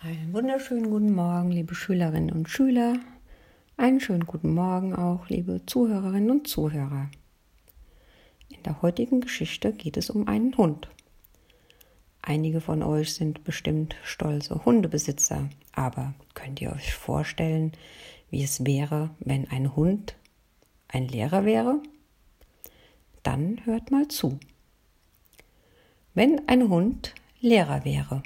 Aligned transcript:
Einen 0.00 0.32
wunderschönen 0.32 0.90
guten 0.90 1.12
Morgen, 1.12 1.50
liebe 1.50 1.74
Schülerinnen 1.74 2.30
und 2.30 2.48
Schüler. 2.48 3.00
Einen 3.76 3.98
schönen 3.98 4.26
guten 4.26 4.54
Morgen 4.54 4.94
auch, 4.94 5.28
liebe 5.28 5.66
Zuhörerinnen 5.66 6.30
und 6.30 6.46
Zuhörer. 6.46 7.10
In 8.48 8.62
der 8.62 8.80
heutigen 8.80 9.20
Geschichte 9.20 9.72
geht 9.72 9.96
es 9.96 10.08
um 10.08 10.28
einen 10.28 10.56
Hund. 10.56 10.88
Einige 12.22 12.60
von 12.60 12.84
euch 12.84 13.12
sind 13.12 13.42
bestimmt 13.42 13.96
stolze 14.04 14.64
Hundebesitzer, 14.64 15.50
aber 15.72 16.14
könnt 16.34 16.60
ihr 16.60 16.70
euch 16.70 16.94
vorstellen, 16.94 17.72
wie 18.30 18.44
es 18.44 18.64
wäre, 18.64 19.10
wenn 19.18 19.50
ein 19.50 19.74
Hund 19.74 20.14
ein 20.86 21.08
Lehrer 21.08 21.44
wäre? 21.44 21.82
Dann 23.24 23.66
hört 23.66 23.90
mal 23.90 24.06
zu. 24.06 24.38
Wenn 26.14 26.46
ein 26.46 26.68
Hund 26.68 27.16
Lehrer 27.40 27.84
wäre. 27.84 28.22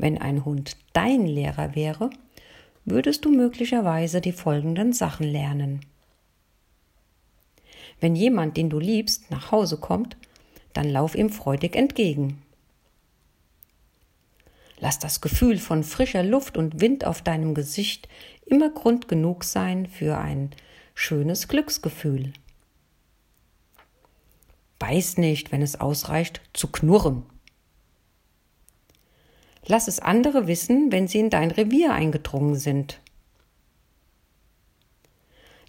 Wenn 0.00 0.16
ein 0.16 0.46
Hund 0.46 0.78
dein 0.94 1.26
Lehrer 1.26 1.74
wäre, 1.74 2.08
würdest 2.86 3.26
du 3.26 3.30
möglicherweise 3.30 4.22
die 4.22 4.32
folgenden 4.32 4.94
Sachen 4.94 5.26
lernen. 5.26 5.84
Wenn 8.00 8.16
jemand, 8.16 8.56
den 8.56 8.70
du 8.70 8.78
liebst, 8.78 9.30
nach 9.30 9.52
Hause 9.52 9.76
kommt, 9.76 10.16
dann 10.72 10.88
lauf 10.88 11.14
ihm 11.14 11.28
freudig 11.28 11.76
entgegen. 11.76 12.40
Lass 14.78 14.98
das 14.98 15.20
Gefühl 15.20 15.58
von 15.58 15.84
frischer 15.84 16.22
Luft 16.22 16.56
und 16.56 16.80
Wind 16.80 17.04
auf 17.04 17.20
deinem 17.20 17.54
Gesicht 17.54 18.08
immer 18.46 18.70
Grund 18.70 19.06
genug 19.06 19.44
sein 19.44 19.84
für 19.84 20.16
ein 20.16 20.48
schönes 20.94 21.46
Glücksgefühl. 21.46 22.32
Beiß 24.78 25.18
nicht, 25.18 25.52
wenn 25.52 25.60
es 25.60 25.78
ausreicht, 25.78 26.40
zu 26.54 26.68
knurren. 26.68 27.24
Lass 29.70 29.86
es 29.86 30.00
andere 30.00 30.48
wissen, 30.48 30.90
wenn 30.90 31.06
sie 31.06 31.20
in 31.20 31.30
dein 31.30 31.52
Revier 31.52 31.92
eingedrungen 31.94 32.56
sind. 32.56 32.98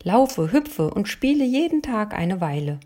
Laufe, 0.02 0.52
hüpfe 0.52 0.90
und 0.90 1.08
spiele 1.08 1.46
jeden 1.46 1.84
Tag 1.84 2.16
eine 2.16 2.42
Weile. 2.42 2.80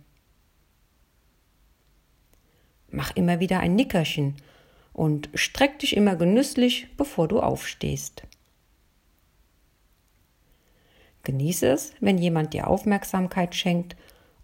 Mach 2.89 3.15
immer 3.15 3.39
wieder 3.39 3.61
ein 3.61 3.75
Nickerchen 3.75 4.35
und 4.91 5.29
streck 5.35 5.79
dich 5.79 5.95
immer 5.95 6.17
genüsslich, 6.17 6.89
bevor 6.97 7.29
du 7.29 7.39
aufstehst. 7.39 8.23
Genieße 11.23 11.67
es, 11.67 11.93
wenn 12.01 12.17
jemand 12.17 12.53
dir 12.53 12.67
Aufmerksamkeit 12.67 13.55
schenkt 13.55 13.95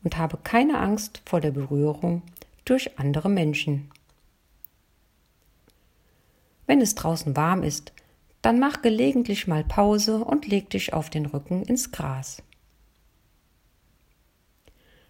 und 0.05 0.15
habe 0.15 0.37
keine 0.37 0.79
Angst 0.79 1.21
vor 1.25 1.41
der 1.41 1.51
Berührung 1.51 2.21
durch 2.63 2.97
andere 2.97 3.27
Menschen. 3.27 3.91
Wenn 6.71 6.79
es 6.79 6.95
draußen 6.95 7.35
warm 7.35 7.63
ist, 7.63 7.91
dann 8.41 8.57
mach 8.57 8.81
gelegentlich 8.81 9.45
mal 9.45 9.61
Pause 9.61 10.23
und 10.23 10.47
leg 10.47 10.69
dich 10.69 10.93
auf 10.93 11.09
den 11.09 11.25
Rücken 11.25 11.63
ins 11.63 11.91
Gras. 11.91 12.41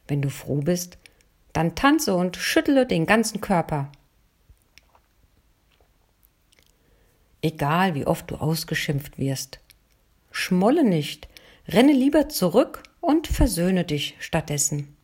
Wenn 0.08 0.24
du 0.24 0.32
froh 0.32 0.62
bist, 0.62 0.98
dann 1.54 1.76
tanze 1.76 2.16
und 2.16 2.36
schüttle 2.36 2.88
den 2.88 3.06
ganzen 3.06 3.42
Körper. 3.42 3.92
Egal 7.44 7.94
wie 7.94 8.08
oft 8.08 8.32
du 8.32 8.38
ausgeschimpft 8.38 9.20
wirst, 9.20 9.60
schmolle 10.32 10.84
nicht, 10.84 11.28
renne 11.68 11.94
lieber 11.94 12.28
zurück 12.28 12.82
und 13.02 13.28
versöhne 13.28 13.84
dich 13.84 14.16
stattdessen. 14.18 14.98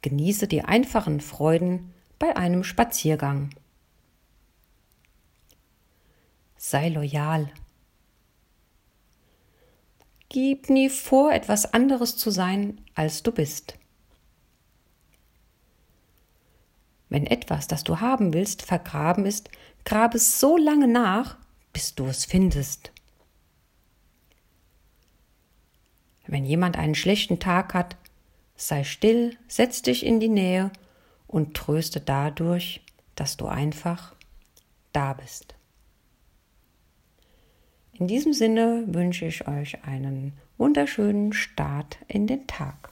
Genieße 0.00 0.48
die 0.48 0.62
einfachen 0.62 1.20
Freuden, 1.20 1.92
bei 2.18 2.36
einem 2.36 2.64
Spaziergang. 2.64 3.50
Sei 6.56 6.88
loyal. 6.88 7.50
Gib 10.28 10.68
nie 10.68 10.88
vor, 10.88 11.32
etwas 11.32 11.72
anderes 11.72 12.16
zu 12.16 12.30
sein, 12.30 12.80
als 12.94 13.22
du 13.22 13.32
bist. 13.32 13.78
Wenn 17.08 17.26
etwas, 17.26 17.68
das 17.68 17.84
du 17.84 18.00
haben 18.00 18.32
willst, 18.32 18.62
vergraben 18.62 19.26
ist, 19.26 19.48
grab 19.84 20.14
es 20.14 20.40
so 20.40 20.56
lange 20.56 20.88
nach, 20.88 21.36
bis 21.72 21.94
du 21.94 22.06
es 22.06 22.24
findest. 22.24 22.90
Wenn 26.26 26.44
jemand 26.44 26.76
einen 26.76 26.96
schlechten 26.96 27.38
Tag 27.38 27.74
hat, 27.74 27.96
sei 28.56 28.82
still, 28.82 29.38
setz 29.46 29.82
dich 29.82 30.04
in 30.04 30.18
die 30.18 30.28
Nähe 30.28 30.72
und 31.36 31.52
tröste 31.52 32.00
dadurch, 32.00 32.80
dass 33.14 33.36
du 33.36 33.44
einfach 33.44 34.14
da 34.94 35.12
bist. 35.12 35.54
In 37.92 38.06
diesem 38.08 38.32
Sinne 38.32 38.84
wünsche 38.86 39.26
ich 39.26 39.46
euch 39.46 39.84
einen 39.84 40.32
wunderschönen 40.56 41.34
Start 41.34 41.98
in 42.08 42.26
den 42.26 42.46
Tag. 42.46 42.88